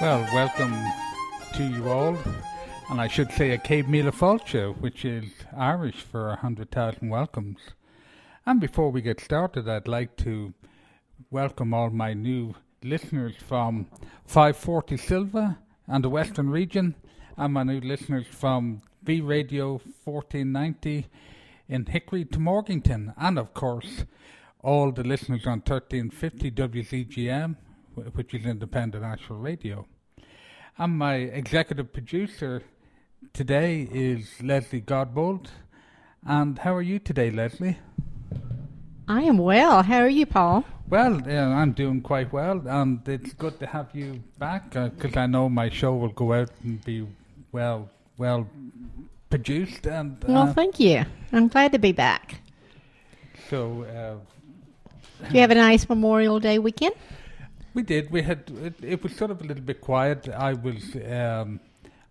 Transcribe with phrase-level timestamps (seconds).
[0.00, 0.74] Well, welcome
[1.52, 2.16] to you all,
[2.88, 7.58] and I should say a Céad Míle Fáilte, which is Irish for 100,000 welcomes.
[8.46, 10.54] And before we get started, I'd like to
[11.30, 13.88] welcome all my new listeners from
[14.24, 16.94] 540 Silva and the Western region,
[17.36, 21.08] and my new listeners from V Radio 1490
[21.68, 24.06] in Hickory to Morganton, and of course,
[24.62, 27.56] all the listeners on 1350 WZGM,
[28.14, 29.86] which is independent national radio.
[30.78, 32.62] And my executive producer
[33.32, 35.48] today is Leslie Godbold.
[36.26, 37.78] And how are you today, Leslie?
[39.08, 39.82] I am well.
[39.82, 40.64] How are you, Paul?
[40.88, 45.20] Well, uh, I'm doing quite well, and it's good to have you back because uh,
[45.20, 47.06] I know my show will go out and be
[47.52, 48.48] well, well
[49.28, 49.86] produced.
[49.86, 51.04] And uh, well, thank you.
[51.32, 52.40] I'm glad to be back.
[53.48, 56.94] So, uh, do you have a nice Memorial Day weekend?
[57.72, 58.10] We did.
[58.10, 58.50] We had.
[58.62, 60.28] It, it was sort of a little bit quiet.
[60.28, 60.96] I was.
[61.08, 61.60] Um,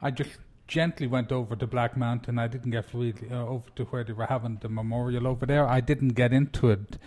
[0.02, 2.40] I just gently went over to Black Mountain.
[2.40, 5.68] I didn't get really uh, over to where they were having the memorial over there.
[5.68, 6.98] I didn't get into it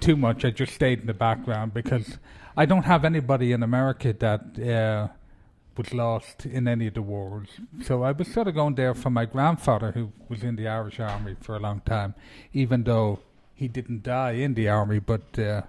[0.00, 0.44] too much.
[0.44, 2.18] I just stayed in the background because
[2.56, 5.08] I don't have anybody in America that uh,
[5.76, 7.48] was lost in any of the wars.
[7.82, 10.98] So I was sort of going there for my grandfather, who was in the Irish
[11.00, 12.14] Army for a long time,
[12.54, 13.18] even though
[13.54, 15.38] he didn't die in the army, but.
[15.38, 15.62] Uh,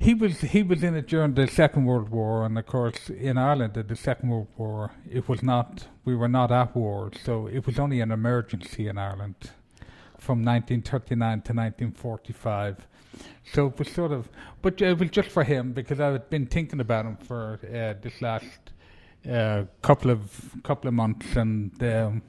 [0.00, 3.36] he was he was in it during the Second World War, and of course in
[3.36, 7.46] Ireland in the Second World War, it was not we were not at war, so
[7.46, 9.50] it was only an emergency in Ireland
[10.18, 12.86] from 1939 to 1945.
[13.52, 14.30] So it was sort of,
[14.62, 18.00] but it was just for him because I had been thinking about him for uh,
[18.00, 18.72] this last
[19.30, 22.22] uh, couple of couple of months, and um,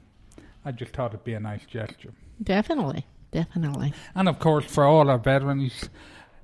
[0.62, 2.12] I just thought it'd be a nice gesture.
[2.42, 3.94] Definitely, definitely.
[4.14, 5.88] And of course, for all our veterans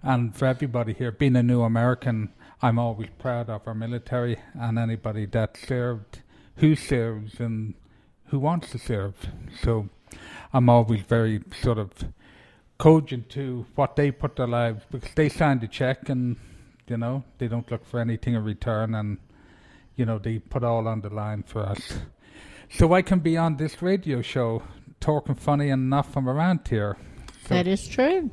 [0.02, 4.78] and for everybody here, being a new American, I'm always proud of our military and
[4.78, 6.22] anybody that served,
[6.56, 7.74] who serves, and
[8.26, 9.14] who wants to serve.
[9.62, 9.88] So
[10.52, 11.92] I'm always very sort of
[12.78, 16.36] cogent to what they put their lives because they signed a check and
[16.86, 19.18] you know they don't look for anything in return and
[19.96, 21.98] you know they put all on the line for us.
[22.70, 24.62] So I can be on this radio show
[25.00, 26.96] talking funny enough from around here.
[27.42, 28.30] So that is true.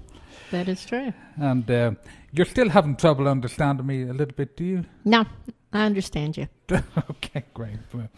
[0.51, 1.13] That is true.
[1.37, 1.91] And uh,
[2.31, 4.85] you're still having trouble understanding me a little bit, do you?
[5.03, 5.25] No,
[5.73, 6.47] I understand you.
[6.71, 7.77] okay, great.
[7.93, 8.09] Well,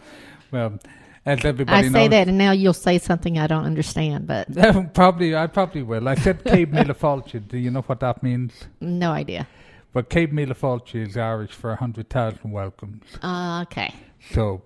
[0.52, 0.80] well,
[1.26, 4.28] as everybody I knows, say that, and now you'll say something I don't understand.
[4.28, 4.48] But
[4.94, 6.08] probably, I probably will.
[6.08, 7.46] I said Míle Fáilte.
[7.48, 8.54] Do you know what that means?
[8.80, 9.48] No idea.
[9.94, 13.04] But Míle Fáilte is Irish for "a hundred thousand welcomes.
[13.22, 13.94] Uh, okay.
[14.32, 14.62] So,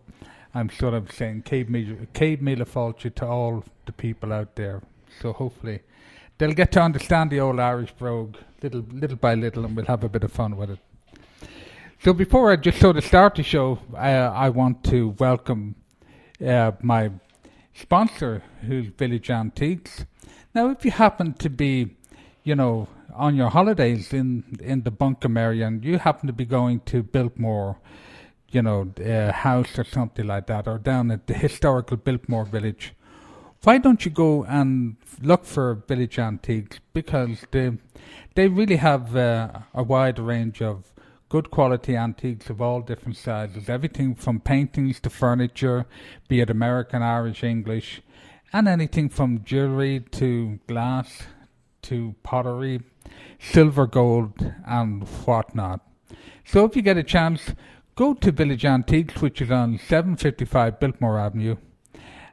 [0.54, 1.44] I'm sort of saying
[2.42, 4.82] Míle Fáilte to all the people out there.
[5.22, 5.82] So hopefully
[6.42, 10.04] they'll get to understand the old Irish brogue little little by little, and we'll have
[10.04, 10.80] a bit of fun with it.
[12.04, 15.76] So before I just sort of start the show, I, want to welcome
[16.44, 17.12] uh, my
[17.76, 20.06] sponsor, who's Village Antiques.
[20.56, 21.96] Now, if you happen to be,
[22.44, 26.46] you know, on your holidays in in the Buncombe area, and you happen to be
[26.46, 27.78] going to Biltmore,
[28.50, 32.96] you know, uh, house or something like that, or down at the historical Biltmore village,
[33.64, 37.72] why don't you go and look for Village Antiques because they
[38.34, 40.92] they really have uh, a wide range of
[41.30, 45.86] good quality antiques of all different sizes, everything from paintings to furniture,
[46.28, 48.02] be it American, Irish, English,
[48.52, 51.24] and anything from jewelry to glass
[51.84, 52.82] to pottery,
[53.40, 55.82] silver, gold, and whatnot.
[56.46, 57.54] So if you get a chance,
[57.96, 61.58] go to Village Antiques, which is on 755 Biltmore Avenue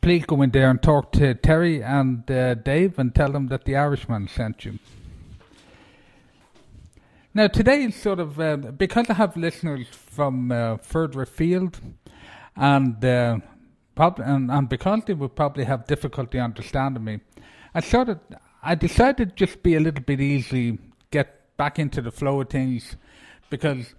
[0.00, 3.64] please go in there and talk to Terry and uh, Dave and tell them that
[3.64, 4.78] the Irishman sent you.
[7.36, 11.80] Now, today is sort of uh, because I have listeners from uh, further afield,
[12.54, 13.38] and, uh,
[13.96, 17.18] prob- and and because they would probably have difficulty understanding me,
[17.74, 18.20] I sort of
[18.62, 20.78] I decided to just be a little bit easy,
[21.56, 22.96] back into the flow of things
[23.50, 23.94] because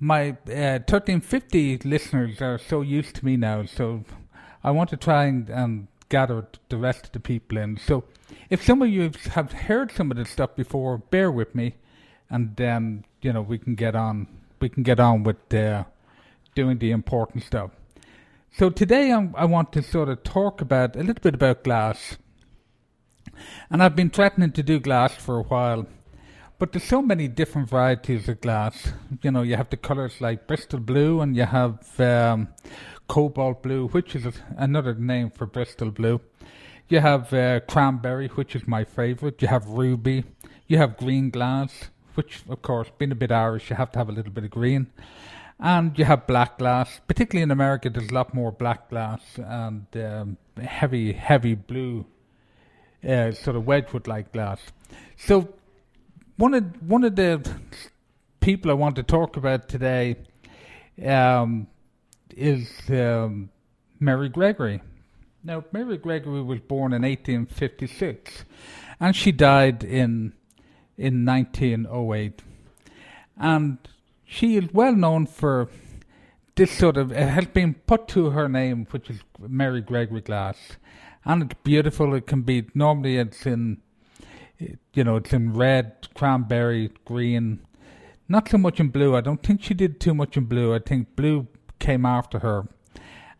[0.00, 3.64] my uh, 1350 listeners are so used to me now.
[3.64, 4.04] So
[4.62, 7.76] I want to try and, and gather the rest of the people in.
[7.76, 8.04] So
[8.50, 11.74] if some of you have heard some of this stuff before, bear with me,
[12.30, 14.26] and then you know we can get on.
[14.60, 15.84] We can get on with uh,
[16.54, 17.70] doing the important stuff.
[18.56, 22.16] So today I'm, I want to sort of talk about a little bit about glass,
[23.70, 25.86] and I've been threatening to do glass for a while.
[26.56, 28.92] But there's so many different varieties of glass.
[29.22, 32.48] You know, you have the colors like Bristol blue, and you have um,
[33.08, 34.24] cobalt blue, which is
[34.56, 36.20] another name for Bristol blue.
[36.88, 39.42] You have uh, cranberry, which is my favourite.
[39.42, 40.24] You have ruby.
[40.68, 44.08] You have green glass, which, of course, being a bit Irish, you have to have
[44.08, 44.86] a little bit of green.
[45.58, 47.00] And you have black glass.
[47.08, 52.06] Particularly in America, there's a lot more black glass and um, heavy, heavy blue,
[53.06, 54.60] uh, sort of Wedgwood-like glass.
[55.16, 55.48] So
[56.36, 57.48] one of one of the
[58.40, 60.16] people I want to talk about today
[61.04, 61.66] um,
[62.36, 63.50] is um,
[64.00, 64.80] Mary Gregory.
[65.42, 68.44] Now, Mary Gregory was born in 1856,
[68.98, 70.32] and she died in
[70.96, 72.42] in 1908.
[73.36, 73.78] And
[74.24, 75.68] she is well known for
[76.54, 80.56] this sort of, it has been put to her name, which is Mary Gregory Glass.
[81.24, 82.14] And it's beautiful.
[82.14, 83.80] It can be, normally it's in,
[84.58, 87.60] you know, it's in red, cranberry, green.
[88.28, 89.16] Not so much in blue.
[89.16, 90.74] I don't think she did too much in blue.
[90.74, 91.46] I think blue
[91.78, 92.68] came after her.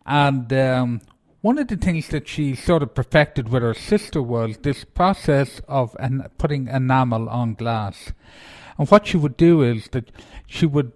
[0.05, 1.01] And um,
[1.41, 5.61] one of the things that she sort of perfected with her sister was this process
[5.67, 8.13] of an, putting enamel on glass.
[8.77, 10.11] And what she would do is that
[10.45, 10.91] she would,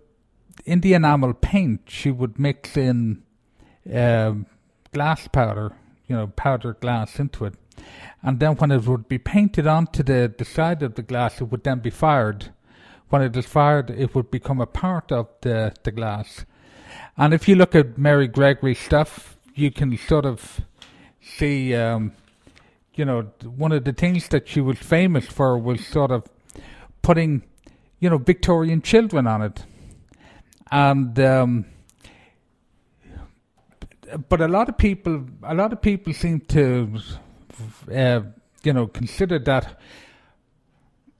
[0.66, 3.24] in the enamel paint, she would mix in
[3.92, 4.46] um,
[4.94, 5.72] glass powder,
[6.08, 7.56] you know, powdered glass into it.
[8.22, 11.46] And then when it would be painted onto the, the side of the glass, it
[11.46, 12.52] would then be fired.
[13.10, 16.46] When it is fired, it would become a part of the, the glass.
[17.18, 20.62] And if you look at Mary Gregory's stuff, you can sort of
[21.22, 22.14] see, um,
[22.94, 26.28] you know, one of the things that she was famous for was sort of
[27.02, 27.44] putting,
[28.00, 29.64] you know, Victorian children on it.
[30.72, 31.66] And, um,
[34.28, 37.00] but a lot of people, a lot of people seem to,
[37.94, 38.22] uh,
[38.64, 39.80] you know, considered that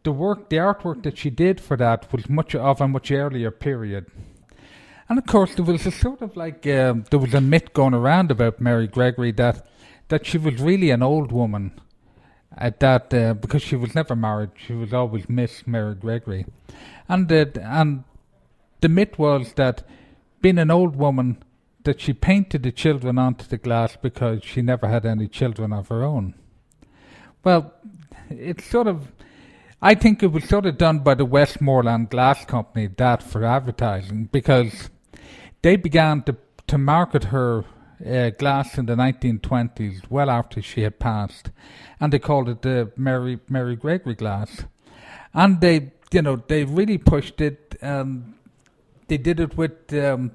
[0.04, 3.52] the work, the artwork that she did for that was much of a much earlier
[3.52, 4.08] period.
[5.08, 7.94] And of course, there was a sort of like um, there was a myth going
[7.94, 9.68] around about Mary Gregory that
[10.10, 11.80] that she was really an old woman.
[12.58, 16.46] At that, uh, because she was never married, she was always Miss Mary Gregory,
[17.08, 18.04] and uh, and
[18.82, 19.84] the myth was that
[20.42, 21.44] being an old woman,
[21.84, 25.88] that she painted the children onto the glass because she never had any children of
[25.88, 26.36] her own.
[27.44, 27.74] Well,
[28.30, 29.12] it's sort of
[29.82, 34.26] I think it was sort of done by the Westmoreland Glass Company that for advertising
[34.32, 34.90] because
[35.62, 36.36] they began to
[36.68, 37.66] to market her
[38.06, 41.50] uh, glass in the 1920s, well after she had passed,
[42.00, 44.66] and they called it the Mary Mary Gregory glass,
[45.34, 47.78] and they you know they really pushed it.
[47.82, 48.36] Um,
[49.08, 50.32] they did it with um,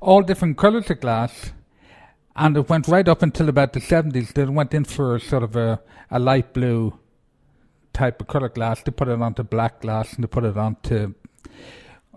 [0.00, 1.52] all different colours of glass,
[2.34, 4.32] and it went right up until about the 70s.
[4.32, 5.80] They went in for a sort of a,
[6.10, 6.98] a light blue
[7.92, 8.82] type of colour glass.
[8.82, 11.14] They put it onto black glass and they put it onto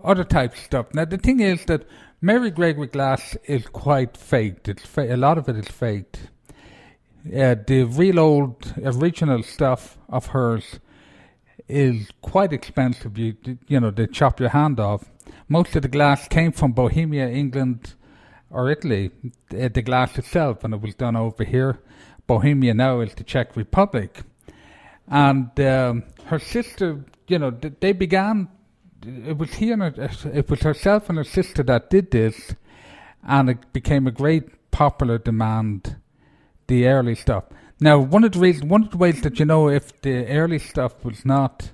[0.02, 0.86] other types of stuff.
[0.94, 1.86] Now the thing is that
[2.20, 4.68] Mary Gregory glass is quite faked.
[4.68, 6.30] It's fa- a lot of it is faked.
[7.26, 10.78] Uh, the real old original stuff of hers
[11.68, 13.18] is quite expensive.
[13.18, 15.04] You you know they chop your hand off.
[15.48, 17.94] Most of the glass came from Bohemia, England,
[18.50, 19.10] or Italy.
[19.52, 21.80] Uh, the glass itself, and it was done over here.
[22.26, 24.22] Bohemia now is the Czech Republic,
[25.08, 27.04] and um, her sister.
[27.26, 28.48] You know they began
[29.06, 32.54] it was he and her, it was herself and her sister that did this,
[33.26, 35.96] and it became a great popular demand.
[36.66, 37.44] The early stuff.
[37.84, 40.58] Now, one of the reasons, one of the ways that you know if the early
[40.58, 41.72] stuff was not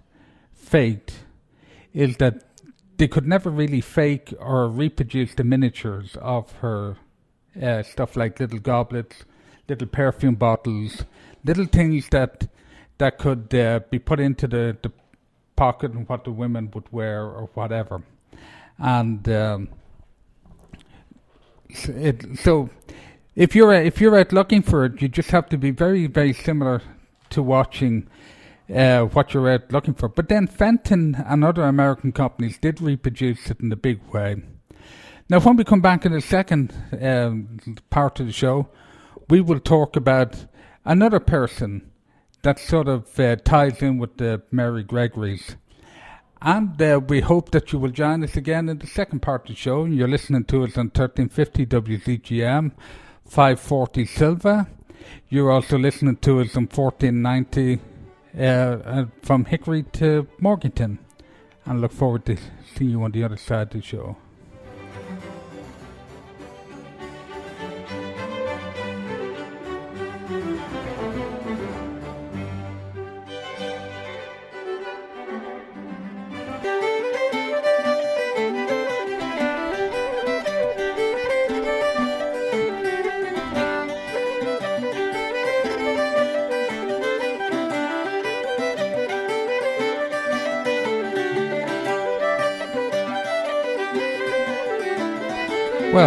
[0.52, 1.21] faked,
[1.95, 2.43] is that
[2.97, 6.97] they could never really fake or reproduce the miniatures of her
[7.62, 9.25] uh, stuff, like little goblets,
[9.69, 11.05] little perfume bottles,
[11.45, 12.49] little things that
[12.99, 14.90] that could uh, be put into the, the
[15.55, 18.02] pocket and what the women would wear or whatever.
[18.81, 19.69] And um,
[21.69, 22.69] it, so
[23.40, 26.35] if you're if you're out looking for it, you just have to be very very
[26.35, 26.82] similar
[27.30, 28.06] to watching
[28.75, 30.09] uh, what you're out looking for.
[30.11, 34.42] But then Fenton and other American companies did reproduce it in a big way.
[35.30, 38.68] Now, when we come back in the second um, part of the show,
[39.30, 40.44] we will talk about
[40.85, 41.90] another person
[42.42, 45.56] that sort of uh, ties in with the Mary Gregory's.
[46.42, 49.49] And uh, we hope that you will join us again in the second part of
[49.49, 49.87] the show.
[49.87, 52.73] You're listening to us on 1350 WZGM,
[53.31, 54.67] 540 Silva.
[55.29, 57.79] You're also listening to us on 1490
[58.37, 60.99] uh, uh, from Hickory to Morganton.
[61.65, 62.37] And look forward to
[62.75, 64.17] seeing you on the other side of the show.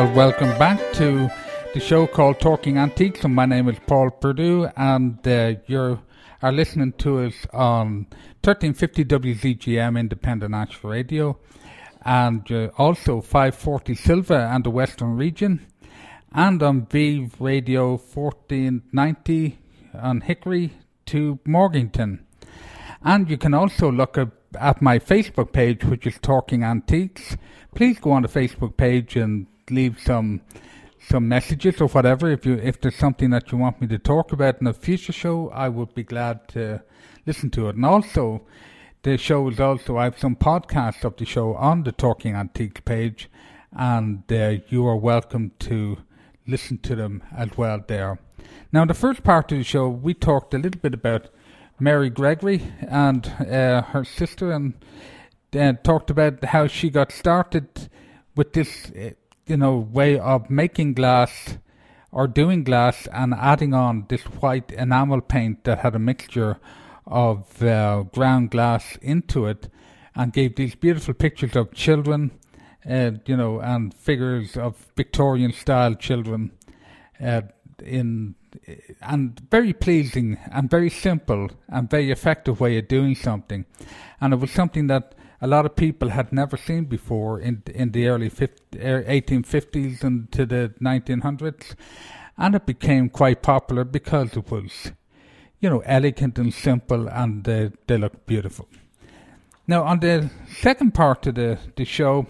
[0.03, 1.29] Well, welcome back to
[1.73, 5.97] the show called Talking Antiques, and my name is Paul Purdue, and uh, you
[6.41, 8.07] are listening to us on
[8.43, 11.39] 1350 WZGM Independent National Radio,
[12.03, 15.65] and uh, also 540 Silver and the Western Region,
[16.33, 19.57] and on Vive Radio 1490
[19.93, 20.73] on Hickory
[21.05, 22.25] to Morganton.
[23.05, 27.37] And you can also look at my Facebook page, which is Talking Antiques.
[27.73, 30.41] Please go on the Facebook page and leave some
[31.09, 32.31] some messages or whatever.
[32.31, 35.13] If you if there's something that you want me to talk about in a future
[35.13, 36.81] show, I would be glad to
[37.25, 37.75] listen to it.
[37.75, 38.43] And also,
[39.03, 42.81] the show is also I have some podcasts of the show on the Talking Antiques
[42.81, 43.29] page,
[43.71, 45.97] and uh, you are welcome to
[46.47, 48.19] listen to them as well there.
[48.71, 51.29] Now, the first part of the show, we talked a little bit about
[51.79, 54.73] Mary Gregory and uh, her sister, and
[55.55, 57.89] uh, talked about how she got started
[58.35, 59.11] with this, uh,
[59.45, 61.57] you know, way of making glass
[62.11, 66.59] or doing glass and adding on this white enamel paint that had a mixture
[67.05, 69.67] of uh, ground glass into it,
[70.15, 72.31] and gave these beautiful pictures of children,
[72.89, 76.51] uh, you know, and figures of Victorian style children
[77.19, 77.41] uh,
[77.83, 78.35] in
[79.01, 83.65] and very pleasing and very simple and very effective way of doing something.
[84.21, 87.91] And it was something that a lot of people had never seen before in in
[87.91, 91.75] the early 50, 1850s and to the 1900s.
[92.37, 94.91] And it became quite popular because it was,
[95.59, 98.67] you know, elegant and simple and uh, they looked beautiful.
[99.67, 100.31] Now, on the
[100.61, 102.25] second part of the, the show,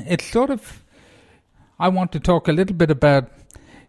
[0.00, 0.82] it's sort of,
[1.78, 3.30] I want to talk a little bit about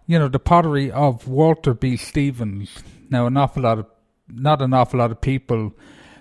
[0.09, 1.95] you know, the pottery of Walter B.
[1.95, 2.83] Stevens.
[3.11, 3.85] Now, an awful lot of,
[4.27, 5.71] not an awful lot of people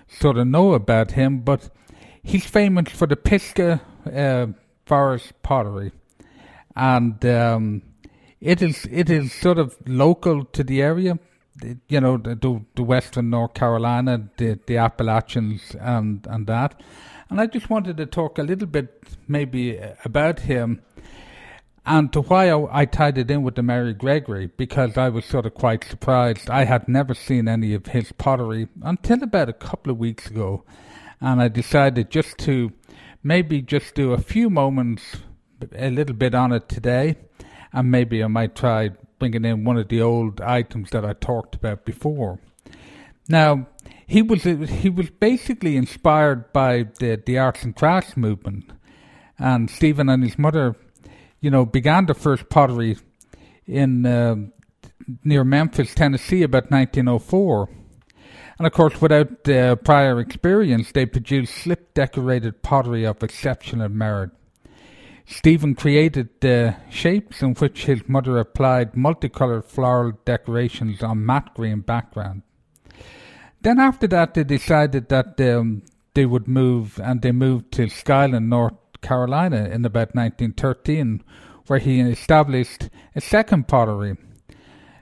[0.07, 1.69] sort of know about him, but
[2.23, 3.81] he's famous for the Pisgah
[4.13, 4.47] uh,
[4.85, 5.91] Forest pottery,
[6.75, 7.81] and um,
[8.41, 11.19] it is it is sort of local to the area.
[11.89, 16.81] You know, the, the western North Carolina, the the Appalachians, and and that.
[17.29, 20.81] And I just wanted to talk a little bit, maybe, about him
[21.89, 25.25] and to why I, I, tied it in with the Mary Gregory, because I was
[25.25, 26.49] sort of quite surprised.
[26.49, 30.63] I had never seen any of his pottery until about a couple of weeks ago.
[31.21, 32.71] And I decided just to
[33.23, 35.17] maybe just do a few moments,
[35.75, 37.15] a little bit on it today.
[37.73, 41.55] And maybe I might try bringing in one of the old items that I talked
[41.55, 42.39] about before.
[43.27, 43.67] Now,
[44.07, 48.71] he was he was basically inspired by the, the arts and crafts movement.
[49.37, 50.75] And Stephen and his mother
[51.41, 52.97] you know, began the first pottery
[53.65, 54.35] in uh,
[55.23, 57.69] near Memphis, Tennessee, about 1904.
[58.59, 64.31] And of course, without uh, prior experience, they produced slip decorated pottery of exceptional merit.
[65.25, 71.79] Stephen created the shapes in which his mother applied multicolored floral decorations on matte green
[71.79, 72.41] background.
[73.61, 78.49] Then, after that, they decided that um, they would move, and they moved to Skyland,
[78.49, 81.23] North Carolina in about 1913,
[81.67, 84.17] where he established a second pottery,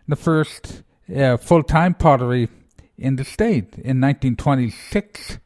[0.08, 0.84] the first
[1.16, 2.50] uh, full time pottery
[2.98, 3.74] in the state.
[3.76, 5.40] In 1926,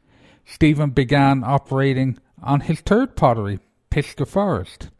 [0.44, 4.90] Stephen began operating on his third pottery, Pisgah Forest.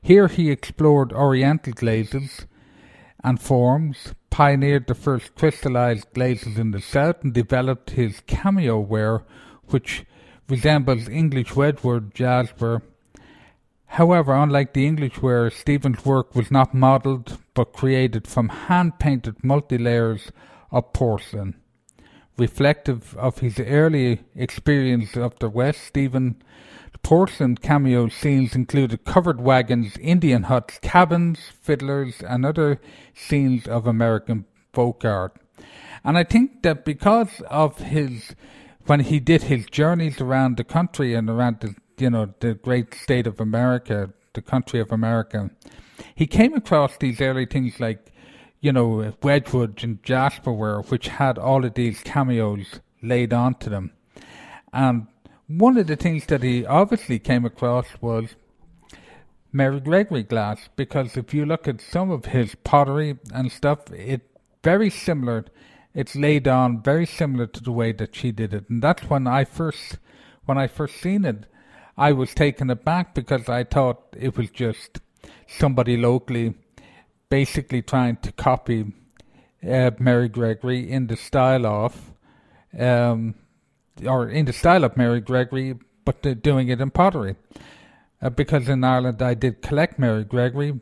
[0.00, 2.46] Here he explored Oriental glazes
[3.24, 9.22] and forms, pioneered the first crystallized glazes in the south, and developed his cameo ware,
[9.66, 10.04] which
[10.48, 12.82] resembles English wedgwood jasper
[13.92, 19.44] However, unlike the English ware, Stephen's work was not modelled but created from hand painted
[19.44, 20.32] multi layers
[20.70, 21.56] of porcelain.
[22.38, 26.36] Reflective of his early experience of the West, Stephen's
[27.02, 32.80] porcelain cameo scenes included covered wagons, Indian huts, cabins, fiddlers, and other
[33.14, 35.36] scenes of American folk art.
[36.04, 38.34] And I think that because of his,
[38.86, 42.94] when he did his journeys around the country and around the you know, the great
[42.94, 45.50] state of America, the country of America,
[46.14, 48.11] he came across these early things like,
[48.62, 53.90] you know, Wedgwood and Jasper Jasperware, which had all of these cameos laid onto them.
[54.72, 55.08] And
[55.48, 58.36] one of the things that he obviously came across was
[59.52, 64.22] Mary Gregory glass, because if you look at some of his pottery and stuff, it
[64.62, 65.44] very similar.
[65.92, 69.26] It's laid on very similar to the way that she did it, and that's when
[69.26, 69.98] I first,
[70.46, 71.46] when I first seen it,
[71.98, 75.00] I was taken aback because I thought it was just
[75.46, 76.54] somebody locally
[77.32, 78.92] basically trying to copy
[79.66, 82.12] uh, Mary Gregory in the style of,
[82.78, 83.34] um,
[84.04, 87.36] or in the style of Mary Gregory, but doing it in pottery.
[88.20, 90.78] uh, because in Ireland I did collect Mary Gregory.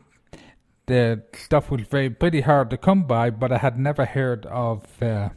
[0.87, 5.01] The stuff was very pretty hard to come by, but I had never heard of
[5.01, 5.29] uh,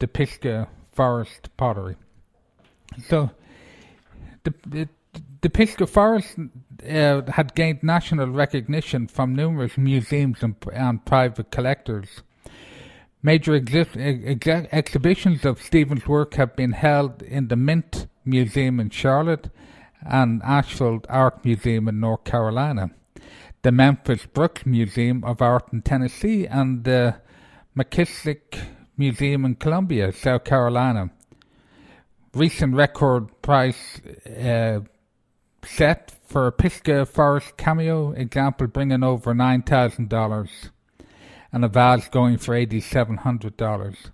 [0.00, 1.96] the Pisgah Forest pottery.
[3.08, 3.30] So
[4.44, 4.88] the, the,
[5.42, 6.36] the Pisgah Forest
[6.88, 12.22] uh, had gained national recognition from numerous museums and, and private collectors.
[13.22, 18.90] Major ex- ex- exhibitions of Stephen's work have been held in the Mint Museum in
[18.90, 19.50] Charlotte
[20.02, 22.90] and Asheville Art Museum in North Carolina,
[23.62, 27.16] the Memphis Brooks Museum of Art in Tennessee, and the
[27.76, 28.58] McKissick
[28.96, 31.10] Museum in Columbia, South Carolina.
[32.32, 34.80] Recent record price uh,
[35.64, 40.70] set for a Pisgah Forest cameo example bringing over $9,000
[41.52, 44.10] and a vase going for $8,700.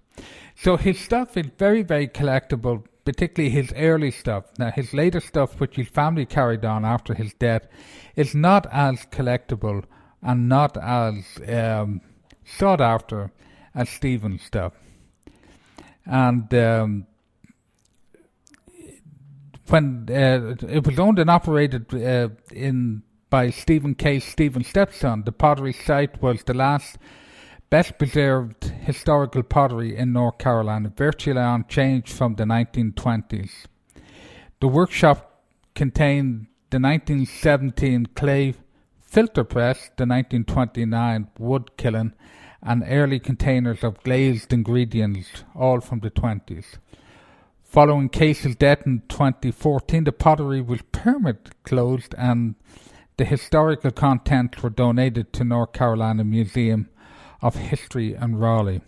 [0.55, 4.47] So his stuff is very, very collectible, particularly his early stuff.
[4.59, 7.67] Now, his later stuff, which his family carried on after his death,
[8.15, 9.85] is not as collectible
[10.23, 12.00] and not as um,
[12.45, 13.31] sought after
[13.75, 14.73] as Stephen's stuff.
[16.07, 17.07] And um,
[19.69, 24.21] when uh, it was owned and operated uh, in by Stephen K.
[24.21, 26.97] Stephen's stepson, the pottery site was the last
[27.71, 33.67] best preserved historical pottery in North Carolina, virtually unchanged from the 1920s.
[34.61, 35.43] The workshop
[35.75, 38.55] contained the 1917 clay
[39.03, 42.15] filter press, the 1929 wood kiln,
[42.63, 46.79] and early containers of glazed ingredients, all from the 20s.
[47.76, 52.54] Following Case's death in 2014, the pottery was permanently closed and
[53.18, 56.89] the historical contents were donated to North Carolina Museum
[57.43, 58.80] of History and Raleigh.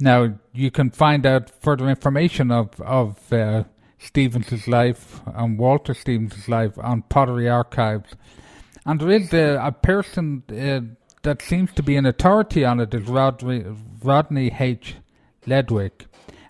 [0.00, 3.62] Now, you can find out further information of, of uh,
[4.00, 8.14] Stevens' life and Walter Stevens' life on Pottery Archives.
[8.84, 10.80] And there is a, a person uh,
[11.22, 14.96] that seems to be an authority on it, is Rodney H.
[15.46, 16.05] Leftwich.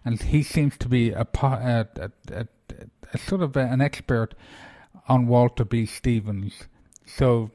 [0.06, 1.86] And he seems to be a, a,
[2.30, 2.46] a,
[3.12, 4.36] a sort of an expert
[5.08, 5.84] on Walter B.
[5.84, 6.62] Stevens.
[7.04, 7.50] So,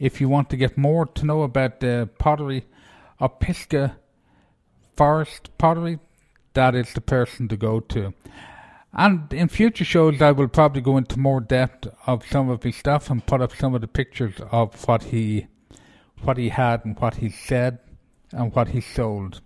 [0.00, 2.66] if you want to get more to know about the pottery
[3.20, 3.96] of Pisgah
[4.96, 6.00] Forest Pottery,
[6.54, 8.12] that is the person to go to.
[8.92, 12.74] And in future shows, I will probably go into more depth of some of his
[12.74, 15.46] stuff and put up some of the pictures of what he,
[16.22, 17.78] what he had and what he said
[18.32, 19.40] and what he sold.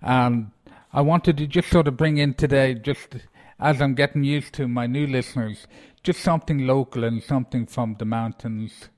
[0.00, 0.50] And
[0.94, 3.16] I wanted to just sort of bring in today, just
[3.60, 5.66] as I'm getting used to my new listeners,
[6.02, 8.88] just something local and something from the mountains,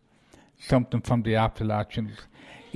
[0.58, 2.18] something from the Appalachians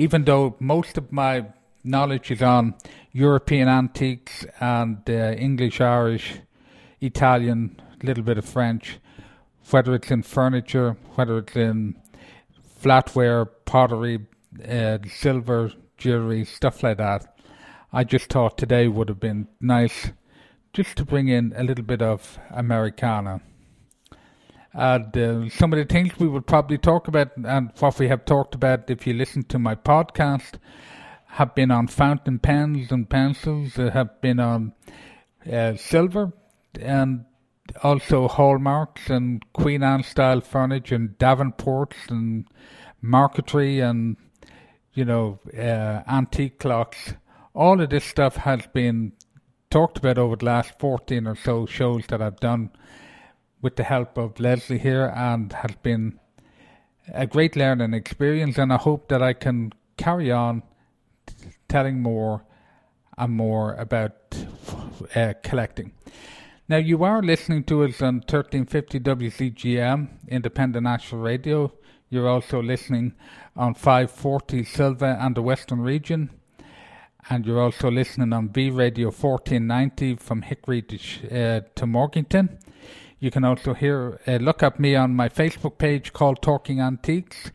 [0.01, 1.45] even though most of my
[1.85, 2.75] knowledge is on
[3.13, 6.37] European antiques and uh, English, Irish,
[7.03, 8.99] Italian, a little bit of French,
[9.71, 11.97] whether it's in furniture, whether it's in
[12.83, 14.21] flatware, pottery,
[14.67, 17.30] uh, silver, jewelry, stuff like that.
[17.93, 20.11] I just thought today would have been nice
[20.73, 23.41] just to bring in a little bit of Americana.
[24.73, 28.25] And uh, some of the things we would probably talk about, and what we have
[28.25, 30.61] talked about if you listen to my podcast,
[31.27, 34.73] have been on fountain pens and pencils, uh, have been on
[35.51, 36.33] uh, silver,
[36.81, 37.25] and
[37.83, 42.47] also hallmarks and Queen Anne style furniture and Davenports and
[43.01, 44.17] marquetry and
[44.93, 47.15] you know uh, antique clocks.
[47.55, 49.13] All of this stuff has been
[49.71, 52.71] talked about over the last 14 or so shows that I've done
[53.61, 56.21] with the help of Leslie here and has been
[57.13, 60.63] a great learning experience and I hope that I can carry on
[61.69, 62.45] telling more
[63.19, 64.15] and more about
[65.15, 65.93] uh, collecting.
[66.69, 71.73] Now you are listening to us on 1350 WZGM Independent National Radio.
[72.09, 73.15] You're also listening
[73.57, 76.31] on 540 Silva and the Western Region.
[77.33, 80.99] And you're also listening on V Radio 1490 from Hickory to,
[81.31, 82.59] uh, to Morganton.
[83.21, 87.53] You can also hear uh, look up me on my Facebook page called Talking Antiques.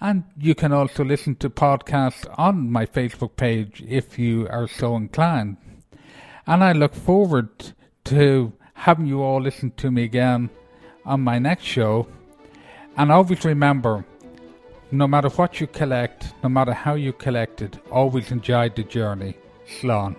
[0.00, 4.94] And you can also listen to podcasts on my Facebook page if you are so
[4.94, 5.56] inclined.
[6.46, 7.72] And I look forward
[8.04, 10.50] to having you all listen to me again
[11.04, 12.06] on my next show.
[12.96, 14.04] And always remember
[14.92, 19.36] no matter what you collect, no matter how you collect it, always enjoy the journey.
[19.66, 20.16] Slán.